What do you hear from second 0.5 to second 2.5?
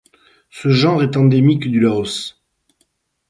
genre est endémique du Laos.